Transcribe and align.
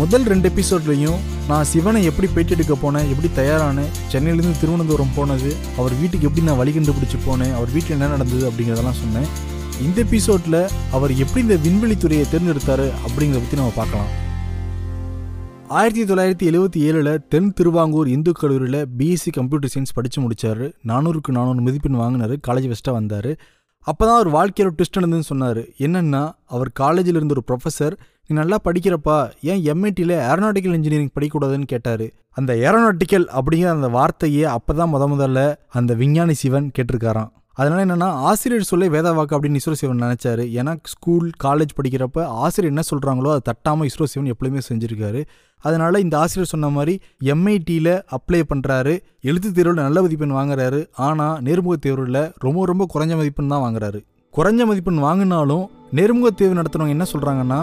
முதல் 0.00 0.26
ரெண்டு 0.30 0.46
எபிசோட்லையும் 0.50 1.20
நான் 1.48 1.68
சிவனை 1.70 2.00
எப்படி 2.08 2.26
பேட்டி 2.34 2.52
எடுக்க 2.56 2.74
போனேன் 2.82 3.08
எப்படி 3.12 3.28
தயாரானேன் 3.38 3.88
சென்னையிலேருந்து 4.10 4.60
திருவனந்தபுரம் 4.60 5.14
போனது 5.16 5.50
அவர் 5.80 5.94
வீட்டுக்கு 6.00 6.26
எப்படி 6.28 6.44
நான் 6.48 6.58
வழி 6.60 6.72
கண்டுபிடிச்சி 6.74 7.18
போனேன் 7.24 7.54
அவர் 7.58 7.72
வீட்டில் 7.74 7.94
என்ன 7.96 8.10
நடந்தது 8.12 8.44
அப்படிங்கிறதெல்லாம் 8.48 8.98
சொன்னேன். 9.00 9.26
இந்த 9.86 9.98
எபிசோடில் 10.06 10.58
அவர் 10.96 11.12
எப்படி 11.22 11.40
இந்த 11.46 11.56
விண்வெளித்துறையை 11.64 12.26
தேர்ந்தெடுத்தாரு 12.32 12.86
அப்படிங்கிறத 13.06 13.40
பற்றி 13.44 13.58
நம்ம 13.60 13.74
பார்க்கலாம். 13.80 14.10
ஆயிரத்தி 15.78 16.04
தொள்ளாயிரத்தி 16.10 16.46
எழுபத்தி 16.50 16.82
ஏழில் 16.90 17.12
தென் 17.34 17.50
திருவாங்கூர் 17.60 18.10
இந்து 18.16 18.34
கல்லூரியில் 18.40 18.80
பிஎஸ்சி 18.98 19.32
கம்ப்யூட்டர் 19.38 19.72
சயின்ஸ் 19.74 19.96
படித்து 19.96 20.20
முடித்தார் 20.26 20.64
நானூறுக்கு 20.90 21.34
நானூறு 21.38 21.64
மதிப்பெண் 21.68 21.98
வாங்கினார் 22.02 22.34
காலேஜ் 22.48 22.68
ஃபஸ்ட்டாக 22.70 22.96
வந்தார். 22.98 23.30
அப்போ 23.86 24.02
தான் 24.06 24.18
அவர் 24.20 24.30
வாழ்க்கையில் 24.38 24.72
ட்விஸ்ட் 24.76 24.98
நடந்ததுன்னு 24.98 25.30
சொன்னார். 25.32 25.60
என்னென்னா 25.86 26.22
அவர் 26.54 26.70
காலேஜில் 26.82 27.20
இருந்த 27.20 27.36
ஒரு 27.38 27.44
ப்ரொஃபஸர் 27.50 27.96
நீ 28.30 28.34
நல்லா 28.38 28.56
படிக்கிறப்பா 28.64 29.14
ஏன் 29.50 29.60
எம்ஐடியில் 29.72 30.12
ஏரோநாட்டிக்கல் 30.30 30.74
இன்ஜினியரிங் 30.78 31.12
படிக்கக்கூடாதுன்னு 31.14 31.68
கேட்டார். 31.70 32.04
அந்த 32.38 32.52
ஏரோநாட்டிக்கல் 32.64 33.24
அப்படிங்கிற 33.38 33.68
அந்த 33.76 33.88
வார்த்தையே 33.94 34.42
அப்போ 34.56 34.72
தான் 34.80 34.90
முத 34.94 35.04
முதல்ல 35.12 35.42
அந்த 35.78 35.92
விஞ்ஞானி 36.00 36.34
சிவன் 36.40 36.66
கேட்டிருக்காராம். 36.76 37.30
அதனால 37.60 37.78
என்னன்னா 37.86 38.08
ஆசிரியர் 38.30 38.68
சொல்ல 38.70 38.88
வேத 38.96 39.12
வாக்கு 39.18 39.34
அப்படின்னு 39.36 39.60
இஸ்ரோ 39.60 39.76
சிவன் 39.80 40.04
நினைச்சாரு. 40.06 40.44
ஏன்னா 40.58 40.74
ஸ்கூல் 40.92 41.30
காலேஜ் 41.44 41.72
படிக்கிறப்ப 41.78 42.26
ஆசிரியர் 42.42 42.72
என்ன 42.72 42.84
சொல்றாங்களோ 42.90 43.32
அதை 43.34 43.42
தட்டாமல் 43.48 43.88
இஸ்ரோ 43.90 44.08
சிவன் 44.12 44.30
எப்பவுமே 44.34 44.62
செஞ்சிருக்காரு. 44.68 45.22
அதனால 45.64 46.00
இந்த 46.04 46.14
ஆசிரியர் 46.22 46.52
சொன்ன 46.52 46.72
மாதிரி 46.76 46.94
எம்ஐடியில் 47.34 47.92
அப்ளை 48.18 48.42
பண்ணுறாரு 48.52 48.94
எழுத்து 49.30 49.50
தேர்வில் 49.56 49.84
நல்ல 49.86 50.02
மதிப்பெண் 50.06 50.38
வாங்குறாரு. 50.40 50.82
ஆனால் 51.08 51.40
நேர்முக 51.48 51.78
தேர்வில் 51.88 52.22
ரொம்ப 52.46 52.66
ரொம்ப 52.72 52.86
குறைஞ்ச 52.94 53.14
மதிப்பெண் 53.22 53.52
தான் 53.54 53.66
வாங்குறாரு. 53.66 54.00
குறைஞ்ச 54.38 54.62
மதிப்பெண் 54.66 55.04
வாங்கினாலும் 55.04 55.62
நெருமுக 55.98 56.28
தேர்வு 56.40 56.56
நடத்துறவங்க 56.58 56.94
என்ன 56.96 57.06
சொல்கிறாங்கன்னா 57.12 57.58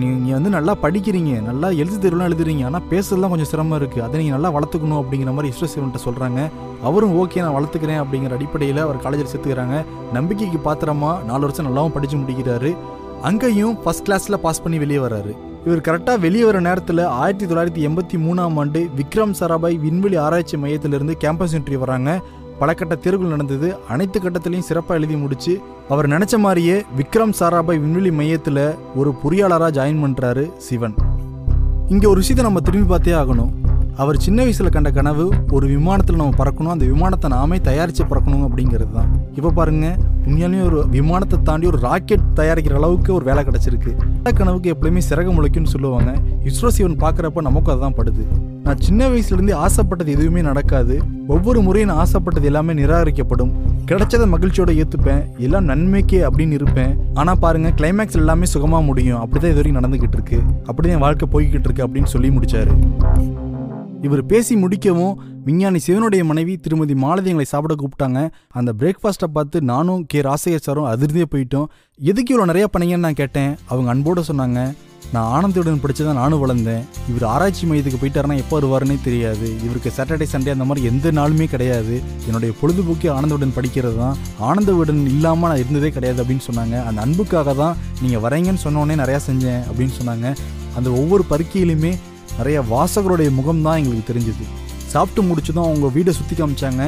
நீங்கள் 0.00 0.34
வந்து 0.36 0.50
நல்லா 0.54 0.72
படிக்கிறீங்க 0.84 1.32
நல்லா 1.48 1.68
எழுத்து 1.80 1.98
தேர்வுலாம் 2.04 2.28
எழுதுறீங்க 2.30 2.62
ஆனால் 2.68 2.86
பேசுறதுலாம் 2.92 3.32
கொஞ்சம் 3.32 3.50
சிரமம் 3.50 3.76
இருக்குது 3.78 4.02
அதை 4.06 4.16
நீங்கள் 4.20 4.36
நல்லா 4.36 4.50
வளர்த்துக்கணும் 4.56 5.00
அப்படிங்கிற 5.02 5.32
மாதிரி 5.36 5.50
இஸ்ரோ 5.52 5.66
சிவன்ட்ட 5.74 6.00
சொல்கிறாங்க 6.06 6.40
அவரும் 6.88 7.14
ஓகே 7.20 7.42
நான் 7.44 7.56
வளர்த்துக்கிறேன் 7.58 8.00
அப்படிங்கிற 8.02 8.34
அடிப்படையில் 8.38 8.80
அவர் 8.86 8.98
காலேஜில் 9.04 9.30
சேர்த்துக்கிறாங்க. 9.32 9.76
நம்பிக்கைக்கு 10.16 10.60
பாத்திரமா 10.66 11.12
நாலு 11.28 11.42
வருஷம் 11.46 11.68
நல்லாவும் 11.68 11.94
படித்து 11.96 12.18
முடிக்கிறாரு. 12.22 12.72
அங்கேயும் 13.30 13.76
ஃபஸ்ட் 13.84 14.06
கிளாஸில் 14.08 14.42
பாஸ் 14.46 14.62
பண்ணி 14.66 14.80
வெளியே 14.84 15.02
வராரு 15.06 15.32
இவர் 15.68 15.86
கரெக்டாக 15.86 16.22
வெளியே 16.26 16.44
வர 16.48 16.58
நேரத்தில் 16.68 17.04
ஆயிரத்தி 17.20 17.46
தொள்ளாயிரத்தி 17.52 17.84
எண்பத்தி 17.90 18.18
மூணாம் 18.26 18.58
ஆண்டு 18.62 18.82
விக்ரம் 18.98 19.36
சாராபாய் 19.40 19.78
விண்வெளி 19.86 20.18
ஆராய்ச்சி 20.26 20.58
மையத்திலிருந்து 20.64 21.16
கேம்பஸ் 21.24 21.56
இன்ட்ரி 21.60 21.78
வராங்க 21.84 22.10
பல 22.60 22.70
கட்ட 22.74 22.94
தேர்வுகள் 23.04 23.34
நடந்தது. 23.36 23.70
அனைத்து 23.94 24.18
கட்டத்திலையும் 24.20 24.68
சிறப்பாக 24.68 24.98
எழுதி 25.00 25.16
முடிச்சு 25.22 25.54
அவர் 25.88 26.08
நினைச்ச 26.08 26.38
மாதிரியே 26.38 26.82
விக்ரம் 26.96 27.34
சாராபாய் 27.40 27.80
விண்வெளி 27.82 28.10
மையத்தில் 28.10 28.74
ஒரு 28.94 29.14
பொறியாளராக 29.24 29.74
ஜாயின் 29.78 30.02
பண்ணுறாரு 30.04 30.56
சிவன். 30.56 30.94
இங்கே 31.88 32.06
ஒரு 32.06 32.20
விஷயத்தை 32.22 32.44
நம்ம 32.44 32.60
திரும்பி 32.60 32.88
பார்த்தே 32.88 33.12
ஆகணும். 33.12 33.52
அவர் 34.02 34.16
சின்ன 34.24 34.38
வயசுல 34.44 34.70
கண்ட 34.72 34.90
கனவு 34.96 35.24
ஒரு 35.56 35.66
விமானத்தில் 35.74 36.18
நம்ம 36.20 36.34
பறக்கணும் 36.40 36.72
அந்த 36.72 36.86
விமானத்தை 36.90 37.28
நாமே 37.34 37.56
தயாரித்து 37.68 38.04
பறக்கணும் 38.10 38.42
அப்படிங்கிறது 38.46 38.92
தான் 38.96 39.10
இப்போ 39.36 39.50
பாருங்க 39.58 39.86
உண்மையாலுமே 40.26 40.62
ஒரு 40.68 40.78
விமானத்தை 40.96 41.36
தாண்டி 41.48 41.66
ஒரு 41.70 41.78
ராக்கெட் 41.86 42.26
தயாரிக்கிற 42.38 42.74
அளவுக்கு 42.80 43.10
ஒரு 43.14 43.24
வேலை 43.28 43.42
கிடைச்சிருக்கு. 43.48 43.92
அந்த 44.16 44.32
கனவுக்கு 44.40 44.68
எப்பயுமே 44.74 45.02
சிறகு 45.08 45.30
முளைக்கும்னு 45.36 45.72
சொல்லுவாங்க. 45.74 46.12
இஸ்ரோ 46.50 46.70
சிவன் 46.76 46.98
பார்க்குறப்ப 47.04 47.44
நமக்கும் 47.48 47.74
அதுதான் 47.74 47.96
படுது. 48.00 48.24
நான் 48.66 48.82
சின்ன 48.86 49.08
வயசுலேருந்து 49.12 49.54
ஆசைப்பட்டது 49.64 50.12
எதுவுமே 50.16 50.42
நடக்காது. 50.48 50.94
ஒவ்வொரு 51.34 51.60
முறையும் 51.66 51.90
நான் 51.90 52.02
ஆசைப்பட்டது 52.04 52.48
எல்லாமே 52.50 52.74
நிராகரிக்கப்படும். 52.82 53.52
கிடைச்சதை 53.90 54.26
மகிழ்ச்சியோட 54.34 54.70
ஏற்றுப்பேன் 54.82 55.22
எல்லாம் 55.46 55.68
நன்மைக்கே 55.72 56.20
அப்படின்னு 56.28 56.58
இருப்பேன். 56.60 56.94
ஆனால் 57.14 57.40
பாருங்க 57.46 57.70
கிளைமேக்ஸ் 57.80 58.20
எல்லாமே 58.24 58.48
சுகமாக 58.54 58.88
முடியும். 58.90 59.20
அப்படிதான் 59.24 59.54
இது 59.54 59.60
வரைக்கும் 59.62 59.80
நடந்துகிட்டு 59.80 60.18
இருக்கு. 60.20 60.40
அப்படிதான் 60.68 60.96
என் 60.98 61.06
வாழ்க்கை 61.08 61.28
போய்கிட்டு 61.36 61.68
இருக்கு 61.70 61.86
அப்படின்னு 61.88 62.12
சொல்லி 62.16 62.30
முடிச்சாரு. 62.38 62.74
இவர் 64.04 64.22
பேசி 64.26 64.54
முடிக்கவும் 64.56 65.18
விஞ்ஞானி 65.46 65.78
சிவனுடைய 65.78 66.24
மனைவி 66.24 66.56
திருமதி 66.56 66.94
மாலதி 66.94 67.30
எங்களை 67.32 67.44
சாப்பிட 67.44 67.74
கூப்பிட்டாங்க. 67.80 68.20
அந்த 68.58 68.72
பிரேக்ஃபாஸ்ட்டை 68.80 69.28
பார்த்து 69.36 69.62
நானும் 69.62 70.06
கே. 70.06 70.20
ராசையர் 70.20 70.66
சாரும் 70.66 70.88
அதிர்ந்தே 70.92 71.26
போயிட்டோம். 71.34 71.68
எதுக்கு 72.00 72.32
இவ்வளோ 72.32 72.48
நிறையா 72.50 72.66
பண்ணீங்கன்னு 72.74 73.06
நான் 73.06 73.20
கேட்டேன் 73.22 73.56
அவங்க 73.66 73.90
அன்போடு 73.94 74.22
சொன்னாங்க. 74.30 74.60
நான் 75.14 75.28
ஆனந்தியுடன் 75.36 75.80
படித்ததான் 75.82 76.10
தான் 76.10 76.20
நானும் 76.20 76.40
வளர்ந்தேன். 76.42 76.82
இவர் 77.10 77.24
ஆராய்ச்சி 77.32 77.64
மையத்துக்கு 77.70 78.00
போயிட்டாருன்னா 78.02 78.36
எப்போ 78.42 78.54
வருவாருன்னே 78.58 78.96
தெரியாது. 79.04 79.48
இவருக்கு 79.66 79.90
சாட்டர்டே 79.96 80.26
சண்டே 80.32 80.54
அந்த 80.54 80.64
மாதிரி 80.68 80.86
எந்த 80.90 81.10
நாளுமே 81.10 81.46
கிடையாது. 81.54 82.02
என்னுடைய 82.26 82.52
பொழுதுபோக்கே 82.60 83.10
ஆனந்தவுடன் 83.16 83.56
படிக்கிறது 83.58 83.96
தான் 83.96 84.16
ஆனந்தவுடன் 84.48 85.06
இல்லாமல் 85.12 85.50
நான் 85.50 85.62
இருந்ததே 85.64 85.90
கிடையாது 85.90 86.22
அப்படின்னு 86.24 86.46
சொன்னாங்க. 86.50 86.84
அந்த 86.84 87.00
அன்புக்காக 87.06 87.54
தான் 87.62 87.76
நீங்கள் 88.02 88.24
வரீங்கன்னு 88.26 88.64
சொன்னோடனே 88.66 88.96
நிறையா 89.02 89.20
செஞ்சேன் 89.28 89.62
அப்படின்னு 89.68 89.96
சொன்னாங்க. 90.00 90.34
அந்த 90.76 90.90
ஒவ்வொரு 90.90 91.24
பருக்கையிலுமே 91.32 91.94
நிறைய 92.38 92.60
வாசகருடைய 92.72 93.30
முகம் 93.40 93.64
தான் 93.66 93.78
எங்களுக்கு 93.80 94.10
தெரிஞ்சுது. 94.12 94.46
சாப்பிட்டு 94.94 95.22
முடிச்சதும் 95.28 95.66
அவங்க 95.68 95.86
வீடை 95.98 96.12
சுற்றி 96.18 96.34
காமிச்சாங்க. 96.36 96.82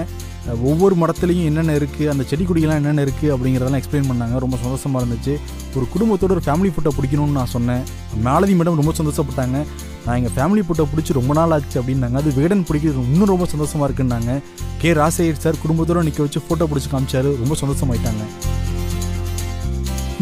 ஒவ்வொரு 0.68 0.94
மடத்துலையும் 1.00 1.48
என்னென்ன 1.48 1.72
இருக்குது 1.78 2.10
அந்த 2.12 2.22
செடி 2.28 2.44
கொடிகள்லாம் 2.48 2.78
என்னென்ன 2.80 3.02
இருக்குது 3.06 3.32
அப்படிங்கிறதெல்லாம் 3.34 3.80
எக்ஸ்பிளைன் 3.80 4.08
பண்ணாங்க. 4.10 4.36
ரொம்ப 4.44 4.56
சந்தோஷமாக 4.62 5.00
இருந்துச்சு. 5.02 5.34
ஒரு 5.76 5.86
குடும்பத்தோட 5.94 6.30
ஒரு 6.36 6.44
ஃபேமிலி 6.46 6.70
ஃபோட்டோ 6.74 6.92
பிடிக்கணும்னு 6.98 7.38
நான் 7.40 7.52
சொன்னேன். 7.54 7.82
மேலதி 8.26 8.54
மேடம் 8.60 8.80
ரொம்ப 8.80 8.94
சந்தோஷப்பட்டாங்க. 9.00 9.58
நான் 10.04 10.16
எங்கள் 10.20 10.34
ஃபேமிலி 10.36 10.62
ஃபோட்டோ 10.66 10.86
பிடிச்சி 10.92 11.18
ரொம்ப 11.20 11.34
நாள் 11.38 11.54
ஆச்சு 11.56 11.78
அப்படின்னாங்க. 11.80 12.18
அது 12.22 12.32
வேடன் 12.40 12.66
பிடிக்கிறது 12.68 13.04
இன்னும் 13.10 13.32
ரொம்ப 13.34 13.48
சந்தோஷமாக 13.54 13.88
இருக்குன்னாங்க. 13.88 14.34
கே 14.82 14.92
ராசையர் 15.00 15.42
சார் 15.44 15.62
குடும்பத்தோட 15.64 16.02
நிற்க 16.08 16.22
வச்சு 16.26 16.46
ஃபோட்டோ 16.46 16.68
பிடிச்சி 16.72 16.90
காமிச்சாரு. 16.94 17.32
ரொம்ப 17.42 17.56
சந்தோஷமாயிட்டாங்க. 17.62 18.24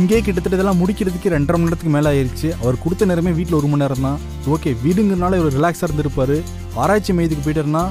இங்கே 0.01 0.17
கிட்டத்தட்ட 0.25 0.57
இதெல்லாம் 0.57 0.81
முடிக்கிறதுக்கு 0.81 1.29
ரெண்டரை 1.35 1.57
மணி 1.59 1.67
நேரத்துக்கு 1.67 1.93
மேலே 1.95 2.09
ஆயிடுச்சு 2.11 2.49
அவர் 2.63 2.77
கொடுத்த 2.83 3.07
நேரமே 3.11 3.31
வீட்டில் 3.37 3.57
ஒரு 3.59 3.69
மணி 3.73 3.83
நேரம் 3.83 4.03
தான் 4.07 4.19
ஓகே 4.55 4.71
வீடுங்கிறனால 4.83 5.37
இவர் 5.41 5.55
ரிலாக்ஸாக 5.57 5.89
இருந்திருப்பார். 5.89 6.35
ஆராய்ச்சி 6.83 7.13
மையத்துக்கு 7.17 7.45
போயிட்டாருன்னா 7.47 7.85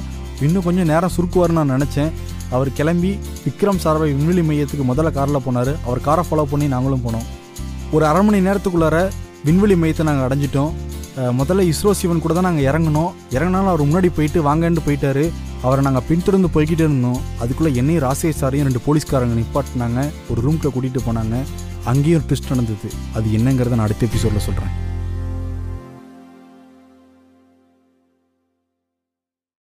இன்னும் 0.46 0.64
கொஞ்சம் 0.66 0.88
நேரம் 0.92 1.12
சுருக்குவார்னு 1.16 1.58
நான் 1.60 1.74
நினச்சேன். 1.76 2.12
அவர் 2.56 2.70
கிளம்பி 2.78 3.10
விக்ரம் 3.46 3.80
சாரவை 3.84 4.08
விண்வெளி 4.18 4.44
மையத்துக்கு 4.50 4.86
முதல்ல 4.90 5.12
காரில் 5.18 5.44
போனார். 5.46 5.72
அவர் 5.86 6.04
காரை 6.06 6.24
ஃபாலோ 6.28 6.44
பண்ணி 6.52 6.68
நாங்களும் 6.74 7.04
போனோம். 7.08 7.26
ஒரு 7.96 8.06
அரை 8.10 8.22
மணி 8.28 8.40
நேரத்துக்குள்ளார 8.48 8.96
விண்வெளி 9.48 9.76
மையத்தை 9.82 10.06
நாங்கள் 10.10 10.26
அடைஞ்சிட்டோம். 10.28 10.72
முதல்ல 11.40 11.68
இஸ்ரோ 11.72 11.90
சிவன் 11.98 12.24
கூட 12.24 12.32
தான் 12.36 12.48
நாங்கள் 12.50 12.68
இறங்கினோம். 12.70 13.12
இறங்கினாலும் 13.36 13.72
அவர் 13.72 13.86
முன்னாடி 13.88 14.08
போயிட்டு 14.16 14.40
வாங்கன்னு 14.48 14.86
போயிட்டாரு. 14.88 15.24
அவரை 15.66 15.82
நாங்கள் 15.86 16.06
பின்தொடர்ந்து 16.08 16.48
போய்கிட்டே 16.54 16.84
இருந்தோம். 16.88 17.20
அதுக்குள்ளே 17.42 17.70
என்னையும் 17.80 18.04
ராசே 18.08 18.30
சாரையும் 18.40 18.68
ரெண்டு 18.68 18.82
போலீஸ்காரங்க 18.88 19.36
நிப்பாட்டினாங்க. 19.42 20.00
ஒரு 20.32 20.40
ரூம்க்கு 20.46 20.74
கூட்டிகிட்டு 20.74 21.08
போனாங்க. 21.08 21.36
அங்கேயும் 21.92 22.22
ட்விஸ்ட் 22.28 22.48
நடந்தது. 22.48 22.88
அது 23.14 23.26
என்னங்கிறத 23.38 23.68
நான் 23.68 23.86
அடுத்த 23.88 24.06
எபிசோடில் 24.06 24.46
சொல்கிறேன் 24.48 24.74